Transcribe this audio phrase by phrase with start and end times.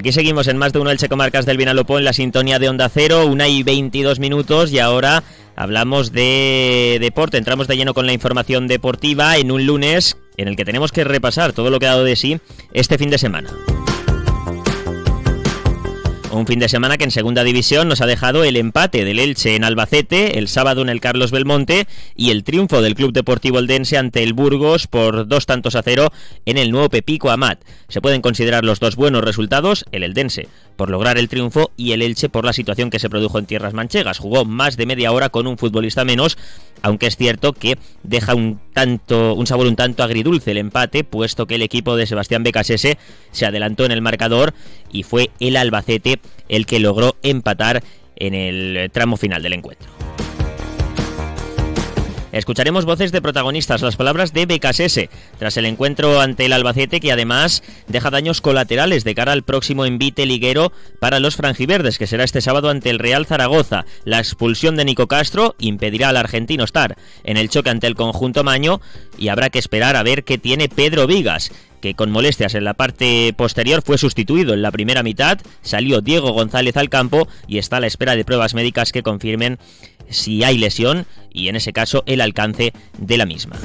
[0.00, 2.88] Aquí seguimos en más de uno el Checomarcas del Vinalopó en la sintonía de Onda
[2.88, 5.22] Cero, una y 22 minutos y ahora
[5.56, 10.56] hablamos de deporte, entramos de lleno con la información deportiva en un lunes en el
[10.56, 12.40] que tenemos que repasar todo lo que ha dado de sí
[12.72, 13.50] este fin de semana.
[16.32, 19.56] Un fin de semana que en segunda división nos ha dejado el empate del Elche
[19.56, 23.98] en Albacete, el sábado en el Carlos Belmonte y el triunfo del Club Deportivo Eldense
[23.98, 26.12] ante el Burgos por dos tantos a cero
[26.46, 27.60] en el nuevo Pepico Amat.
[27.88, 30.46] Se pueden considerar los dos buenos resultados, el Eldense
[30.80, 33.74] por lograr el triunfo y el Elche por la situación que se produjo en tierras
[33.74, 34.16] manchegas.
[34.16, 36.38] Jugó más de media hora con un futbolista menos,
[36.80, 41.46] aunque es cierto que deja un tanto un sabor un tanto agridulce el empate, puesto
[41.46, 42.96] que el equipo de Sebastián Becasese
[43.30, 44.54] se adelantó en el marcador
[44.92, 47.82] y fue el Albacete el que logró empatar
[48.16, 49.90] en el tramo final del encuentro.
[52.32, 57.10] Escucharemos voces de protagonistas, las palabras de BKSS, tras el encuentro ante el Albacete que
[57.10, 62.22] además deja daños colaterales de cara al próximo envite liguero para los franjiverdes, que será
[62.22, 63.84] este sábado ante el Real Zaragoza.
[64.04, 68.44] La expulsión de Nico Castro impedirá al argentino estar en el choque ante el conjunto
[68.44, 68.80] Maño
[69.18, 71.50] y habrá que esperar a ver qué tiene Pedro Vigas
[71.80, 76.32] que con molestias en la parte posterior fue sustituido en la primera mitad, salió Diego
[76.32, 79.58] González al campo y está a la espera de pruebas médicas que confirmen
[80.08, 83.56] si hay lesión y en ese caso el alcance de la misma.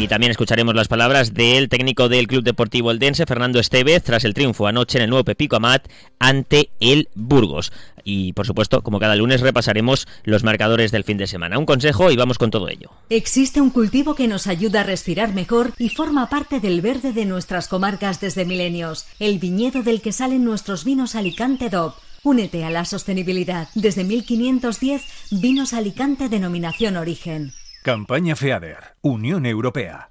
[0.00, 4.32] Y también escucharemos las palabras del técnico del Club Deportivo Eldense, Fernando Estevez, tras el
[4.32, 5.88] triunfo anoche en el nuevo Pepico Amat
[6.20, 7.72] ante el Burgos.
[8.04, 11.58] Y por supuesto, como cada lunes, repasaremos los marcadores del fin de semana.
[11.58, 12.92] Un consejo y vamos con todo ello.
[13.10, 17.24] Existe un cultivo que nos ayuda a respirar mejor y forma parte del verde de
[17.24, 22.70] nuestras comarcas desde milenios, el viñedo del que salen nuestros vinos Alicante DOP Únete a
[22.70, 23.68] la sostenibilidad.
[23.74, 27.52] Desde 1510, Vinos Alicante Denominación Origen.
[27.88, 30.10] Campaña FEADER, Unión Europea.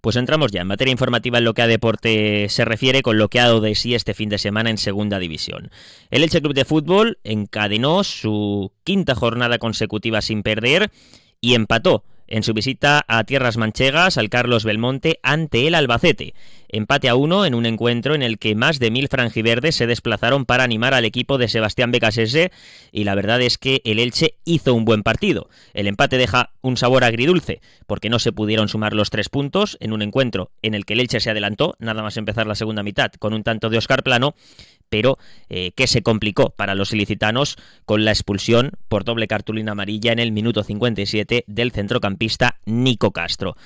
[0.00, 3.26] Pues entramos ya en materia informativa en lo que a deporte se refiere con lo
[3.26, 5.72] que ha dado de sí este fin de semana en Segunda División.
[6.12, 10.92] El Elche Club de Fútbol encadenó su quinta jornada consecutiva sin perder
[11.40, 16.32] y empató en su visita a Tierras Manchegas al Carlos Belmonte ante el Albacete.
[16.68, 20.44] Empate a uno en un encuentro en el que más de mil franjiverdes se desplazaron
[20.44, 22.50] para animar al equipo de Sebastián Becasese
[22.92, 25.48] y la verdad es que el Elche hizo un buen partido.
[25.74, 29.92] El empate deja un sabor agridulce porque no se pudieron sumar los tres puntos en
[29.92, 33.10] un encuentro en el que el Elche se adelantó, nada más empezar la segunda mitad,
[33.18, 34.34] con un tanto de Oscar Plano
[34.88, 40.12] pero eh, que se complicó para los ilicitanos con la expulsión por doble cartulina amarilla
[40.12, 43.56] en el minuto 57 del centrocampista Nico Castro.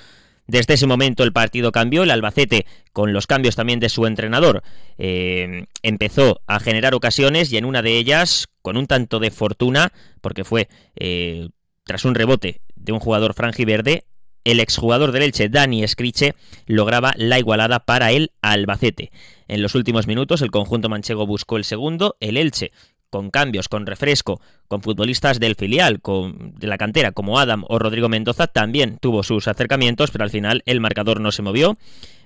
[0.51, 4.63] Desde ese momento el partido cambió, el Albacete, con los cambios también de su entrenador,
[4.97, 9.93] eh, empezó a generar ocasiones y en una de ellas, con un tanto de fortuna,
[10.19, 10.67] porque fue
[10.97, 11.47] eh,
[11.85, 14.03] tras un rebote de un jugador franjiverde,
[14.43, 16.35] el exjugador del Elche, Dani Escriche,
[16.65, 19.09] lograba la igualada para el Albacete.
[19.47, 22.73] En los últimos minutos el conjunto manchego buscó el segundo, el Elche
[23.11, 27.77] con cambios, con refresco, con futbolistas del filial, con, de la cantera, como Adam o
[27.77, 31.77] Rodrigo Mendoza, también tuvo sus acercamientos, pero al final el marcador no se movió.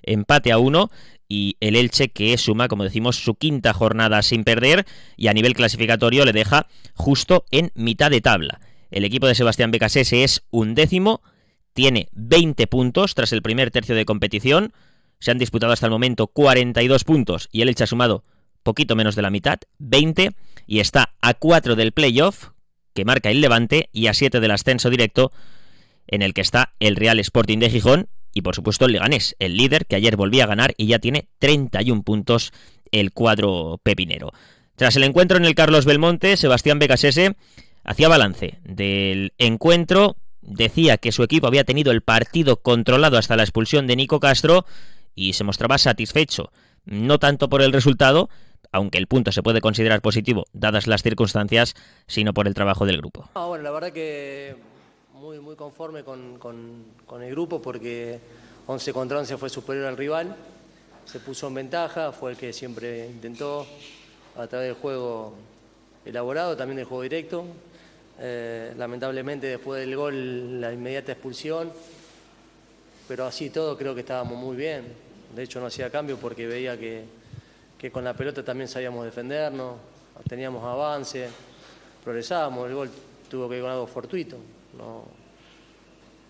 [0.04, 0.92] Empate a uno
[1.28, 4.86] y el Elche que suma, como decimos, su quinta jornada sin perder
[5.18, 8.62] y a nivel clasificatorio le deja justo en mitad de tabla.
[8.92, 11.22] El equipo de Sebastián Becasese es un décimo,
[11.74, 14.72] tiene 20 puntos tras el primer tercio de competición,
[15.20, 18.24] se han disputado hasta el momento 42 puntos y el Elche ha sumado
[18.66, 20.32] poquito menos de la mitad, 20,
[20.68, 22.50] y está a 4 del playoff,
[22.94, 25.32] que marca el Levante, y a 7 del ascenso directo,
[26.08, 29.56] en el que está el Real Sporting de Gijón, y por supuesto el Leganés, el
[29.56, 32.52] líder que ayer volvía a ganar y ya tiene 31 puntos
[32.92, 34.34] el cuadro pepinero.
[34.76, 37.38] Tras el encuentro en el Carlos Belmonte, Sebastián Becasese
[37.86, 43.44] hacía balance del encuentro, decía que su equipo había tenido el partido controlado hasta la
[43.44, 44.66] expulsión de Nico Castro
[45.16, 46.52] y se mostraba satisfecho,
[46.84, 48.30] no tanto por el resultado,
[48.72, 51.74] aunque el punto se puede considerar positivo dadas las circunstancias,
[52.08, 53.30] sino por el trabajo del grupo.
[53.34, 54.56] bueno, la verdad que
[55.14, 58.20] muy, muy conforme con, con, el grupo porque
[58.68, 60.36] 11 contra 11 fue superior al rival,
[61.06, 63.66] se puso en ventaja, fue el que siempre intentó
[64.36, 65.34] a través del juego
[66.04, 67.46] elaborado, también del juego directo.
[68.20, 71.72] Eh, lamentablemente después del gol la inmediata expulsión,
[73.08, 74.86] pero así todo creo que estábamos muy bien.
[75.36, 77.04] De hecho no hacía cambio porque veía que,
[77.78, 79.76] que con la pelota también sabíamos defendernos,
[80.28, 81.30] teníamos avance,
[82.04, 82.90] progresábamos, el gol
[83.30, 84.38] tuvo que ir con algo fortuito,
[84.78, 85.04] no,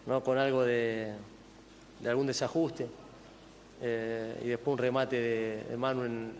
[0.05, 1.13] no con algo de,
[1.99, 2.87] de algún desajuste.
[3.81, 6.31] Eh, y después un remate de, de Manu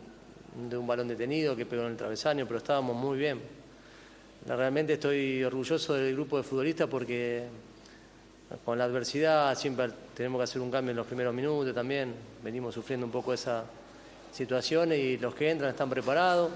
[0.70, 3.42] de un balón detenido que pegó en el travesaño, pero estábamos muy bien.
[4.48, 7.44] Realmente estoy orgulloso del grupo de futbolistas porque
[8.64, 12.14] con la adversidad siempre tenemos que hacer un cambio en los primeros minutos también.
[12.44, 13.66] Venimos sufriendo un poco esa,
[14.36, 16.52] situaciones y los que entran están preparados.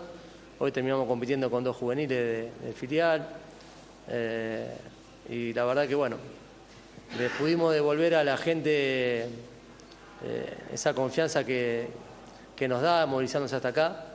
[0.59, 3.25] Hoy terminamos compitiendo con dos juveniles del filial.
[4.09, 4.75] Eh,
[5.29, 6.17] y la verdad que bueno,
[7.17, 11.87] le pudimos devolver a la gente eh, esa confianza que,
[12.67, 14.05] nos da movilizándose hasta acá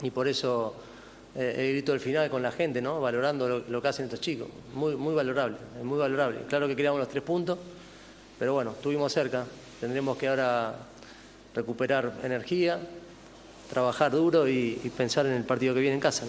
[0.00, 0.74] y por eso
[1.36, 2.98] eh, el grito del final con la gente, ¿no?
[3.02, 4.48] valorando lo, que hacen estos chicos.
[4.72, 6.38] Muy, muy valorable, muy valorable.
[6.48, 7.58] Claro que queríamos los tres puntos,
[8.38, 9.44] pero bueno, estuvimos cerca.
[9.78, 10.74] Tendremos que ahora
[11.54, 12.78] recuperar energía,
[13.70, 16.26] trabajar duro y, pensar en el partido que viene en casa.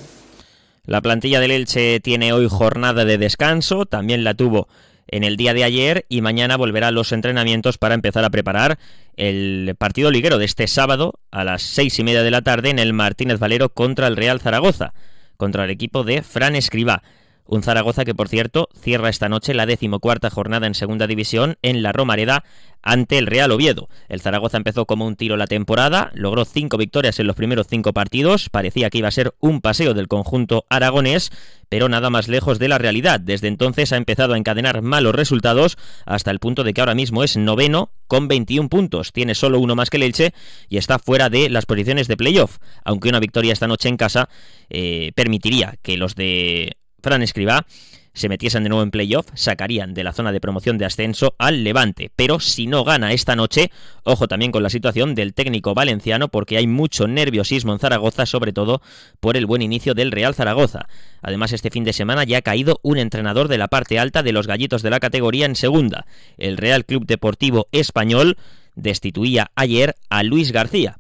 [0.85, 4.67] La plantilla del Elche tiene hoy jornada de descanso, también la tuvo
[5.07, 8.79] en el día de ayer y mañana volverá a los entrenamientos para empezar a preparar
[9.15, 12.79] el partido liguero de este sábado a las seis y media de la tarde en
[12.79, 14.93] el Martínez Valero contra el Real Zaragoza,
[15.37, 17.03] contra el equipo de Fran Escribá.
[17.47, 21.83] Un Zaragoza que, por cierto, cierra esta noche la decimocuarta jornada en Segunda División en
[21.83, 22.43] la Romareda
[22.81, 23.87] ante el Real Oviedo.
[24.09, 27.93] El Zaragoza empezó como un tiro la temporada, logró cinco victorias en los primeros cinco
[27.93, 31.31] partidos, parecía que iba a ser un paseo del conjunto aragonés,
[31.69, 33.19] pero nada más lejos de la realidad.
[33.19, 37.23] Desde entonces ha empezado a encadenar malos resultados hasta el punto de que ahora mismo
[37.23, 40.33] es noveno con 21 puntos, tiene solo uno más que el Elche
[40.69, 44.29] y está fuera de las posiciones de playoff, aunque una victoria esta noche en casa
[44.69, 47.67] eh, permitiría que los de Fran Escribá
[48.15, 51.63] se metiesen de nuevo en playoff, sacarían de la zona de promoción de ascenso al
[51.63, 52.09] Levante.
[52.15, 53.69] Pero si no gana esta noche,
[54.03, 58.53] ojo también con la situación del técnico valenciano, porque hay mucho nerviosismo en Zaragoza, sobre
[58.53, 58.81] todo
[59.19, 60.87] por el buen inicio del Real Zaragoza.
[61.21, 64.31] Además, este fin de semana ya ha caído un entrenador de la parte alta de
[64.31, 66.07] los gallitos de la categoría en segunda.
[66.39, 68.35] El Real Club Deportivo Español
[68.73, 70.97] destituía ayer a Luis García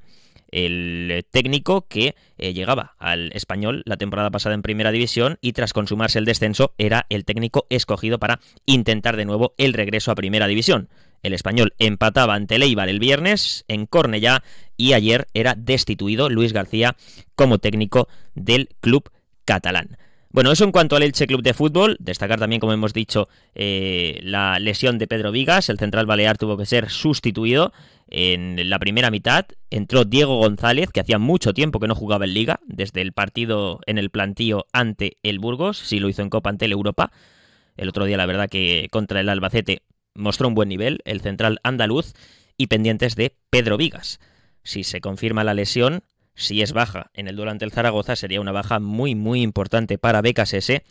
[0.55, 5.73] el técnico que eh, llegaba al español la temporada pasada en primera división y tras
[5.73, 10.47] consumarse el descenso era el técnico escogido para intentar de nuevo el regreso a primera
[10.47, 10.87] división.
[11.23, 14.43] El español empataba ante Leibar el viernes en Cornellá
[14.77, 16.95] y ayer era destituido Luis García
[17.35, 19.11] como técnico del club
[19.43, 19.97] catalán.
[20.35, 21.95] Bueno, eso en cuanto al Elche Club de Fútbol.
[22.01, 25.69] Destacar también, como hemos dicho, eh, la lesión de Pedro Vigas.
[25.69, 27.71] El central balear tuvo que ser sustituido
[28.07, 29.45] en la primera mitad.
[29.69, 33.79] Entró Diego González, que hacía mucho tiempo que no jugaba en Liga, desde el partido
[33.85, 35.77] en el plantío ante el Burgos.
[35.77, 37.11] Sí lo hizo en Copa ante el Europa.
[37.77, 39.81] El otro día, la verdad, que contra el Albacete
[40.13, 42.13] mostró un buen nivel, el central andaluz,
[42.57, 44.19] y pendientes de Pedro Vigas.
[44.63, 46.03] Si se confirma la lesión,
[46.35, 49.97] si es baja en el duelo ante el Zaragoza, sería una baja muy, muy importante
[49.97, 50.81] para BKSS,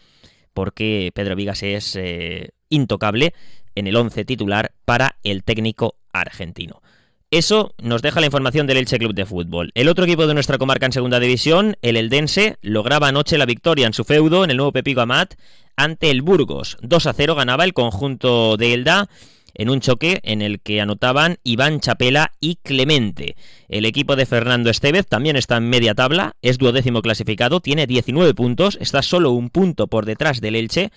[0.52, 3.34] porque Pedro Vigas es eh, intocable
[3.74, 6.82] en el 11 titular para el técnico argentino.
[7.30, 9.72] Eso nos deja la información del Elche Club de Fútbol.
[9.74, 13.86] El otro equipo de nuestra comarca en segunda división, el Eldense, lograba anoche la victoria
[13.86, 15.34] en su feudo en el nuevo Pepico Amat
[15.76, 16.76] ante el Burgos.
[16.82, 19.08] 2 a 0 ganaba el conjunto de Elda
[19.54, 23.36] en un choque en el que anotaban Iván Chapela y Clemente.
[23.68, 28.34] El equipo de Fernando Estevez también está en media tabla, es duodécimo clasificado, tiene 19
[28.34, 30.90] puntos, está solo un punto por detrás del Elche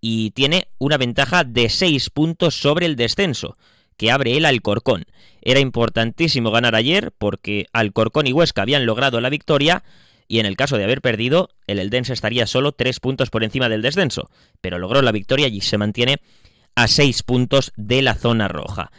[0.00, 3.56] y tiene una ventaja de 6 puntos sobre el descenso
[3.96, 5.04] que abre el Alcorcón.
[5.48, 9.84] Era importantísimo ganar ayer porque Alcorcón y Huesca habían logrado la victoria
[10.26, 13.68] y en el caso de haber perdido, el Eldense estaría solo 3 puntos por encima
[13.68, 14.28] del descenso,
[14.60, 16.16] pero logró la victoria y se mantiene
[16.74, 18.90] a seis puntos de la zona roja.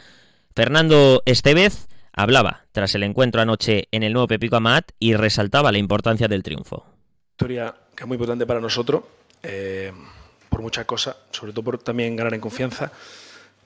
[0.56, 5.76] Fernando Estevez hablaba tras el encuentro anoche en el nuevo Pepico Amat y resaltaba la
[5.76, 6.86] importancia del triunfo.
[7.32, 9.02] Historia que es muy importante para nosotros,
[9.42, 9.92] eh,
[10.48, 12.90] por muchas cosas, sobre todo por también ganar en confianza,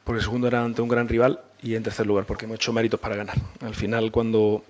[0.04, 2.73] porque el segundo era ante un gran rival y en tercer lugar porque hemos hecho
[2.73, 3.37] méritos para ganar.
[3.61, 4.64] Al final, cuando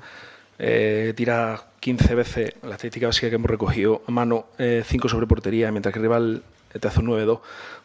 [0.59, 5.27] eh, tira 15 veces la estadística básica que hemos recogido a mano, 5 eh, sobre
[5.27, 6.43] portería, mientras que el rival
[6.79, 7.41] te hace un 9-2,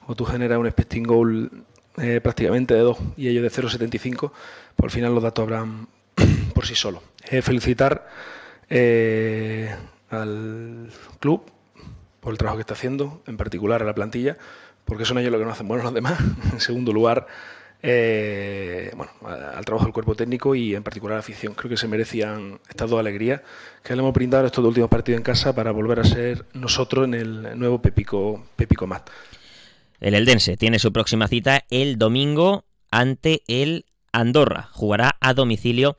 [0.08, 1.51] o tú generas un expecting goal
[1.98, 4.32] eh, prácticamente de 2 y ellos de 0,75,
[4.75, 5.88] pues al final los datos habrán
[6.54, 7.01] por sí solos.
[7.42, 8.08] Felicitar
[8.70, 9.74] eh,
[10.10, 10.89] al
[11.20, 11.44] club
[12.20, 14.38] por el trabajo que está haciendo, en particular a la plantilla,
[14.88, 16.20] porque son ellos los que nos hacen buenos los demás.
[16.53, 17.27] en segundo lugar,
[17.84, 21.53] bueno, al trabajo del cuerpo técnico y en particular a la afición.
[21.53, 23.41] Creo que se merecían estas dos alegrías
[23.84, 27.06] que le hemos brindado estos dos últimos partidos en casa para volver a ser nosotros
[27.06, 29.10] en el nuevo Pepico, Pepico Mat.
[30.00, 34.70] El Eldense tiene su próxima cita el domingo ante el Andorra.
[34.72, 35.98] Jugará a domicilio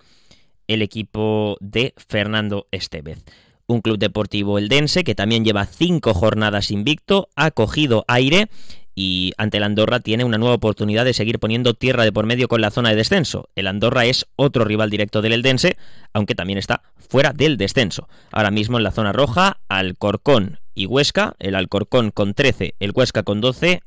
[0.67, 3.25] el equipo de Fernando Estevez.
[3.71, 8.49] Un club deportivo eldense que también lleva cinco jornadas invicto, ha cogido aire
[8.95, 12.49] y ante el Andorra tiene una nueva oportunidad de seguir poniendo tierra de por medio
[12.49, 13.51] con la zona de descenso.
[13.55, 15.77] El Andorra es otro rival directo del Eldense,
[16.15, 18.09] aunque también está fuera del descenso.
[18.33, 23.23] Ahora mismo en la zona roja, Alcorcón y Huesca, el Alcorcón con 13, el Huesca
[23.23, 23.83] con 12,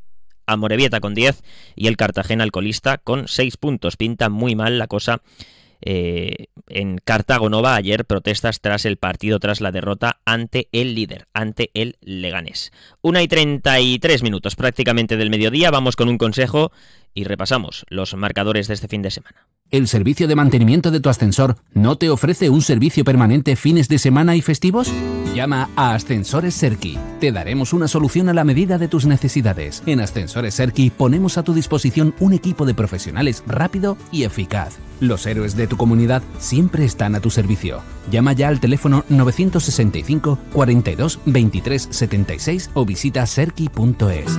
[0.45, 1.41] Amorebieta con 10
[1.75, 3.97] y el Cartagena alcoholista con 6 puntos.
[3.97, 5.23] Pinta muy mal la cosa
[5.81, 11.27] eh, en Cartago Nova ayer protestas tras el partido, tras la derrota ante el líder,
[11.33, 12.71] ante el Leganés.
[13.01, 16.71] Una y 33 minutos prácticamente del mediodía, vamos con un consejo
[17.13, 19.47] y repasamos los marcadores de este fin de semana.
[19.69, 23.99] ¿El servicio de mantenimiento de tu ascensor no te ofrece un servicio permanente fines de
[23.99, 24.91] semana y festivos?
[25.33, 26.97] Llama a Ascensores Serki.
[27.21, 29.81] Te daremos una solución a la medida de tus necesidades.
[29.85, 34.77] En Ascensores Serki ponemos a tu disposición un equipo de profesionales rápido y eficaz.
[34.99, 37.81] Los héroes de tu comunidad siempre están a tu servicio.
[38.11, 44.37] Llama ya al teléfono 965 42 23 76 o visita serki.es.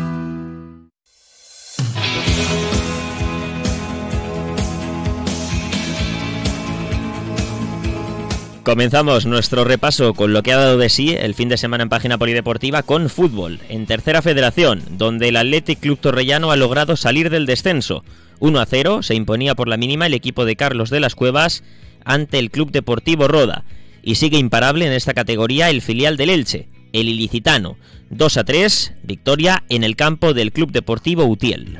[8.73, 11.91] Comenzamos nuestro repaso con lo que ha dado de sí el fin de semana en
[11.91, 17.29] página polideportiva con fútbol, en tercera federación, donde el Athletic Club Torrellano ha logrado salir
[17.29, 18.03] del descenso.
[18.41, 21.63] 1 a 0 se imponía por la mínima el equipo de Carlos de las Cuevas
[22.07, 23.65] ante el Club Deportivo Roda
[24.03, 27.77] y sigue imparable en esta categoría el filial del Elche, el ilicitano.
[28.09, 31.79] 2 a 3, victoria en el campo del Club Deportivo Utiel.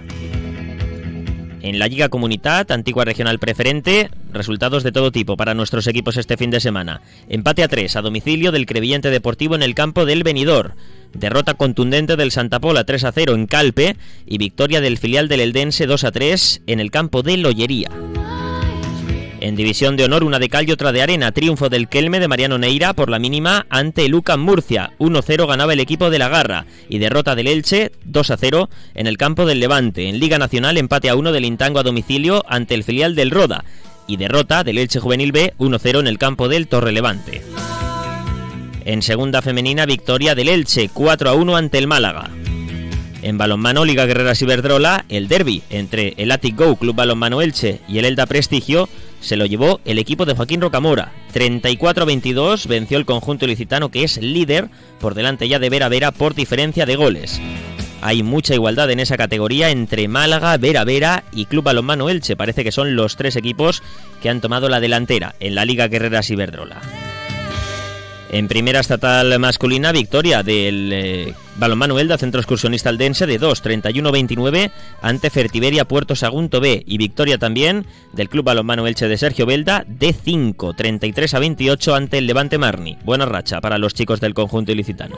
[1.63, 6.37] En la Liga Comunidad, antigua regional preferente, resultados de todo tipo para nuestros equipos este
[6.37, 7.03] fin de semana.
[7.29, 10.73] Empate a 3 a domicilio del Crevillente Deportivo en el campo del Benidorm.
[11.13, 13.97] Derrota contundente del Santa Pola 3 a 0 en Calpe
[14.27, 17.91] y victoria del filial del Eldense 2 a 3 en el campo de Lollería.
[19.43, 21.33] En división de honor, una de cal y otra de arena.
[21.33, 24.93] Triunfo del Kelme de Mariano Neira por la mínima ante Lucan Murcia.
[25.01, 26.65] 1-0 ganaba el equipo de la Garra.
[26.89, 30.09] Y derrota del Elche 2-0 en el campo del Levante.
[30.09, 33.65] En Liga Nacional, empate a 1 del Intango a domicilio ante el filial del Roda.
[34.07, 37.43] Y derrota del Elche Juvenil B 1-0 en el campo del Torre Levante.
[38.85, 42.31] En segunda femenina, victoria del Elche 4-1 ante el Málaga.
[43.23, 47.99] En balonmano, Liga Guerrera Ciberdrola, el derby entre el Atic Go Club Balonmano Elche y
[47.99, 48.89] el Elda Prestigio
[49.21, 51.13] se lo llevó el equipo de Joaquín Rocamora.
[51.33, 54.69] 34-22 venció el conjunto ilicitano que es líder
[54.99, 57.41] por delante ya de Vera Vera por diferencia de goles.
[58.03, 62.37] Hay mucha igualdad en esa categoría entre Málaga, Vera Vera y Club Balonmano Elche.
[62.37, 63.83] Parece que son los tres equipos
[64.21, 66.81] que han tomado la delantera en la Liga Guerrera Ciberdrola.
[68.33, 74.73] En primera estatal masculina, victoria del eh, balonmano Elda, centro excursionista aldense, de 2, 31-29
[75.03, 76.83] ante Fertiberia Puerto Sagunto B.
[76.87, 81.95] Y victoria también del club balonmano Elche de Sergio Belda, de 5, 33 a 28
[81.95, 82.97] ante el Levante Marni.
[83.05, 85.17] Buena racha para los chicos del conjunto ilicitano.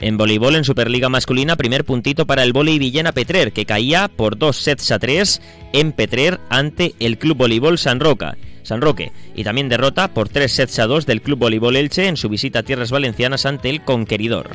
[0.00, 4.36] En voleibol, en Superliga masculina, primer puntito para el volei Villena Petrer, que caía por
[4.36, 5.40] dos sets a tres
[5.72, 8.36] en Petrer ante el Club Voleibol San Roca.
[8.68, 12.28] Roque y también derrota por 3 sets a 2 del Club Voleibol Elche en su
[12.28, 14.50] visita a tierras valencianas ante el Conqueridor.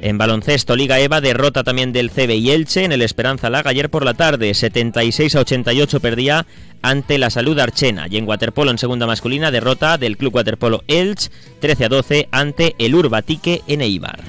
[0.00, 3.90] En baloncesto, Liga EVA derrota también del CB y Elche en el Esperanza Laga ayer
[3.90, 6.46] por la tarde, 76 a 88 perdía
[6.82, 8.06] ante la Salud Archena.
[8.10, 12.74] Y en waterpolo en segunda masculina, derrota del Club Waterpolo Elche, 13 a 12 ante
[12.78, 14.20] el Urbatique en Eibar.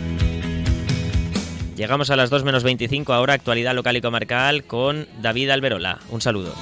[1.76, 6.00] Llegamos a las 2 menos 25, ahora actualidad local y comarcal con David Alberola.
[6.10, 6.56] Un saludo.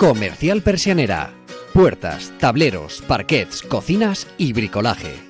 [0.00, 1.30] Comercial Persianera.
[1.74, 5.29] Puertas, tableros, parquets, cocinas y bricolaje